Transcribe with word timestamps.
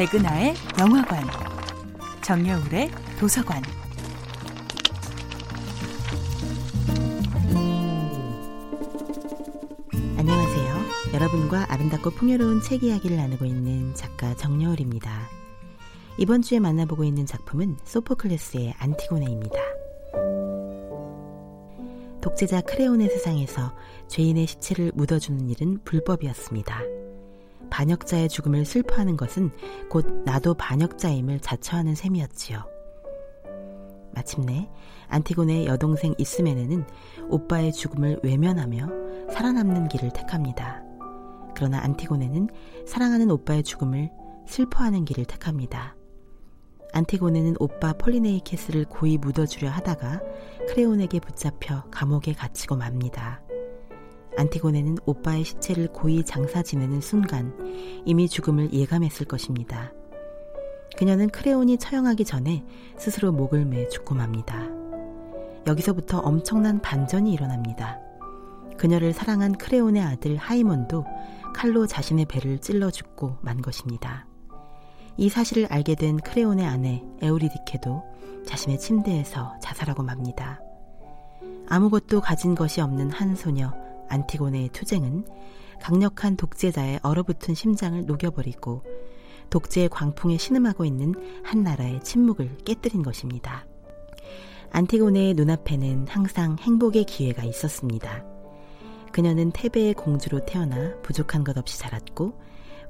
백은하의 0.00 0.54
영화관, 0.78 1.22
정여울의 2.22 2.90
도서관. 3.18 3.62
안녕하세요. 10.16 10.74
여러분과 11.12 11.66
아름답고 11.68 12.12
풍요로운 12.12 12.62
책 12.62 12.82
이야기를 12.82 13.14
나누고 13.18 13.44
있는 13.44 13.94
작가 13.94 14.34
정여울입니다. 14.36 15.28
이번 16.16 16.40
주에 16.40 16.60
만나보고 16.60 17.04
있는 17.04 17.26
작품은 17.26 17.76
소포클레스의 17.84 18.76
안티고네입니다. 18.78 19.58
독재자 22.22 22.62
크레온의 22.62 23.10
세상에서 23.10 23.76
죄인의 24.08 24.46
시체를 24.46 24.92
묻어주는 24.94 25.50
일은 25.50 25.80
불법이었습니다. 25.84 26.99
반역자의 27.70 28.28
죽음을 28.28 28.64
슬퍼하는 28.64 29.16
것은 29.16 29.50
곧 29.88 30.22
나도 30.24 30.54
반역자임을 30.54 31.40
자처하는 31.40 31.94
셈이었지요. 31.94 32.64
마침내 34.12 34.68
안티고네의 35.08 35.66
여동생 35.66 36.14
이스메네는 36.18 36.84
오빠의 37.28 37.72
죽음을 37.72 38.20
외면하며 38.22 39.30
살아남는 39.32 39.88
길을 39.88 40.12
택합니다. 40.12 40.82
그러나 41.54 41.82
안티고네는 41.82 42.48
사랑하는 42.86 43.30
오빠의 43.30 43.62
죽음을 43.62 44.10
슬퍼하는 44.46 45.04
길을 45.04 45.24
택합니다. 45.26 45.96
안티고네는 46.92 47.56
오빠 47.60 47.92
폴리네이케스를 47.92 48.86
고이 48.86 49.18
묻어주려 49.18 49.70
하다가 49.70 50.20
크레온에게 50.68 51.20
붙잡혀 51.20 51.84
감옥에 51.90 52.32
갇히고 52.32 52.76
맙니다. 52.76 53.40
안티고네는 54.40 54.98
오빠의 55.04 55.44
시체를 55.44 55.88
고이 55.88 56.24
장사 56.24 56.62
지내는 56.62 57.02
순간 57.02 57.54
이미 58.06 58.28
죽음을 58.28 58.72
예감했을 58.72 59.26
것입니다. 59.26 59.92
그녀는 60.96 61.28
크레온이 61.28 61.76
처형하기 61.76 62.24
전에 62.24 62.64
스스로 62.98 63.32
목을 63.32 63.66
매 63.66 63.86
죽고 63.88 64.14
맙니다. 64.14 64.66
여기서부터 65.66 66.20
엄청난 66.20 66.80
반전이 66.80 67.32
일어납니다. 67.32 68.00
그녀를 68.78 69.12
사랑한 69.12 69.52
크레온의 69.52 70.02
아들 70.02 70.36
하이몬도 70.36 71.04
칼로 71.54 71.86
자신의 71.86 72.24
배를 72.24 72.60
찔러 72.60 72.90
죽고 72.90 73.36
만 73.42 73.60
것입니다. 73.60 74.26
이 75.18 75.28
사실을 75.28 75.66
알게 75.66 75.96
된 75.96 76.16
크레온의 76.16 76.64
아내 76.64 77.04
에우리디케도 77.20 78.02
자신의 78.46 78.78
침대에서 78.78 79.58
자살하고 79.60 80.02
맙니다. 80.02 80.60
아무것도 81.68 82.22
가진 82.22 82.54
것이 82.54 82.80
없는 82.80 83.10
한 83.10 83.36
소녀 83.36 83.72
안티고네의 84.10 84.68
투쟁은 84.70 85.24
강력한 85.80 86.36
독재자의 86.36 87.00
얼어붙은 87.02 87.54
심장을 87.54 88.04
녹여버리고 88.04 88.82
독재의 89.48 89.88
광풍에 89.88 90.36
신음하고 90.36 90.84
있는 90.84 91.14
한 91.42 91.62
나라의 91.62 92.02
침묵을 92.02 92.58
깨뜨린 92.64 93.02
것입니다. 93.02 93.66
안티고네의 94.70 95.34
눈앞에는 95.34 96.06
항상 96.08 96.56
행복의 96.60 97.04
기회가 97.04 97.42
있었습니다. 97.44 98.24
그녀는 99.12 99.50
테베의 99.52 99.94
공주로 99.94 100.44
태어나 100.44 100.94
부족한 101.02 101.42
것 101.42 101.58
없이 101.58 101.78
자랐고 101.80 102.38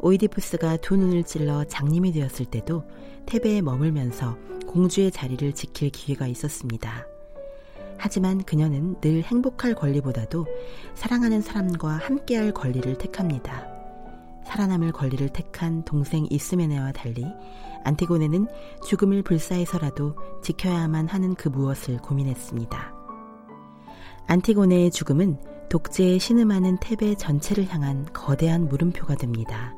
오이디푸스가 0.00 0.78
두 0.78 0.96
눈을 0.96 1.24
찔러 1.24 1.64
장님이 1.64 2.12
되었을 2.12 2.46
때도 2.46 2.84
테베에 3.26 3.62
머물면서 3.62 4.36
공주의 4.66 5.10
자리를 5.10 5.52
지킬 5.54 5.90
기회가 5.90 6.26
있었습니다. 6.26 7.09
하지만 8.02 8.42
그녀는 8.42 8.98
늘 9.02 9.22
행복할 9.22 9.74
권리보다도 9.74 10.46
사랑하는 10.94 11.42
사람과 11.42 11.98
함께할 11.98 12.52
권리를 12.52 12.96
택합니다. 12.96 13.66
살아남을 14.46 14.92
권리를 14.92 15.28
택한 15.28 15.84
동생 15.84 16.26
이스메네와 16.30 16.92
달리 16.92 17.26
안티고네는 17.84 18.46
죽음을 18.86 19.22
불사해서라도 19.22 20.16
지켜야만 20.42 21.08
하는 21.08 21.34
그 21.34 21.48
무엇을 21.48 21.98
고민했습니다. 21.98 22.94
안티고네의 24.26 24.90
죽음은 24.92 25.38
독재에 25.68 26.18
신음하는 26.18 26.78
테베 26.80 27.16
전체를 27.16 27.66
향한 27.68 28.06
거대한 28.14 28.66
물음표가 28.66 29.16
됩니다. 29.16 29.74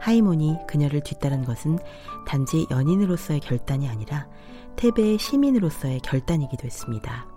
하이몬이 0.00 0.56
그녀를 0.66 1.00
뒤따른 1.00 1.44
것은 1.44 1.78
단지 2.26 2.66
연인으로서의 2.70 3.38
결단이 3.40 3.88
아니라 3.88 4.26
테베의 4.74 5.18
시민으로서의 5.18 6.00
결단이기도 6.00 6.64
했습니다. 6.64 7.35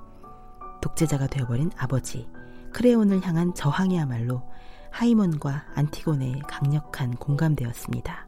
독재자가 0.81 1.27
되어버린 1.27 1.71
아버지 1.77 2.27
크레온을 2.73 3.25
향한 3.25 3.53
저항이야말로 3.53 4.43
하이몬과 4.91 5.65
안티고네의 5.75 6.41
강력한 6.47 7.15
공감대였습니다. 7.15 8.27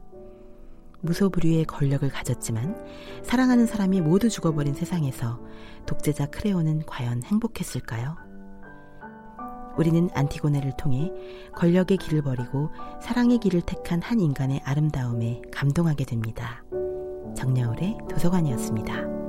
무소불위의 1.00 1.64
권력을 1.64 2.08
가졌지만 2.08 2.76
사랑하는 3.24 3.66
사람이 3.66 4.00
모두 4.00 4.28
죽어버린 4.28 4.74
세상에서 4.74 5.40
독재자 5.86 6.26
크레온은 6.26 6.84
과연 6.86 7.22
행복했을까요? 7.24 8.16
우리는 9.76 10.08
안티고네를 10.12 10.72
통해 10.76 11.10
권력의 11.54 11.96
길을 11.96 12.22
버리고 12.22 12.70
사랑의 13.00 13.38
길을 13.38 13.62
택한 13.62 14.02
한 14.02 14.20
인간의 14.20 14.60
아름다움에 14.64 15.42
감동하게 15.50 16.04
됩니다. 16.04 16.62
정여울의 17.36 17.98
도서관이었습니다. 18.10 19.21